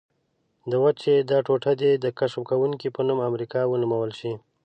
[0.69, 4.33] د وچې دا ټوټه دې د کشف کوونکي په نوم امریکا ونومول شي.